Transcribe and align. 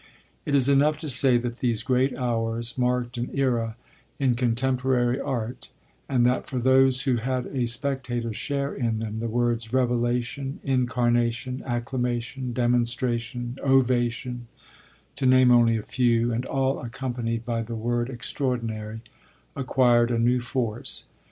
It 0.47 0.55
is 0.55 0.67
enough 0.67 0.97
to 1.01 1.09
say 1.09 1.37
that 1.37 1.59
these 1.59 1.83
great 1.83 2.17
hours 2.17 2.75
marked 2.75 3.19
an 3.19 3.29
era 3.35 3.75
in 4.17 4.33
contemporary 4.33 5.19
art 5.21 5.69
and 6.09 6.25
that 6.25 6.47
for 6.47 6.57
those 6.57 7.03
who 7.03 7.17
had 7.17 7.45
a 7.45 7.67
spectator's 7.67 8.35
share 8.35 8.73
in 8.73 8.97
them 8.97 9.19
the 9.19 9.27
words 9.27 9.71
"revelation," 9.73 10.59
"incarnation," 10.63 11.61
"acclamation," 11.67 12.51
"demonstration," 12.51 13.59
"ovation" 13.63 14.47
to 15.17 15.27
name 15.27 15.51
only 15.51 15.77
a 15.77 15.83
few, 15.83 16.33
and 16.33 16.47
all 16.47 16.79
accompanied 16.79 17.45
by 17.45 17.61
the 17.61 17.75
word 17.75 18.09
"extraordinary" 18.09 19.01
acquired 19.55 20.09
a 20.09 20.17
new 20.17 20.39
force. 20.39 21.05